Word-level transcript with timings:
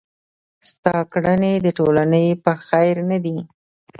ستا 0.69 0.97
کړني 1.13 1.53
د 1.65 1.67
ټولني 1.77 2.25
په 2.43 2.51
خير 2.65 2.95
نه 3.09 3.17
دي. 3.25 3.37